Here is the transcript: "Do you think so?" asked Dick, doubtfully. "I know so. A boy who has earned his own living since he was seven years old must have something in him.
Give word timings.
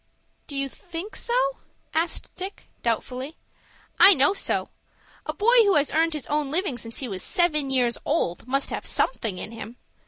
"Do 0.47 0.55
you 0.55 0.67
think 0.67 1.15
so?" 1.15 1.57
asked 1.93 2.33
Dick, 2.35 2.65
doubtfully. 2.81 3.37
"I 3.99 4.15
know 4.15 4.33
so. 4.33 4.69
A 5.27 5.31
boy 5.33 5.53
who 5.57 5.75
has 5.75 5.91
earned 5.91 6.13
his 6.13 6.25
own 6.25 6.49
living 6.49 6.79
since 6.79 6.97
he 6.97 7.07
was 7.07 7.21
seven 7.21 7.69
years 7.69 7.99
old 8.03 8.47
must 8.47 8.71
have 8.71 8.83
something 8.83 9.37
in 9.37 9.51
him. 9.51 9.77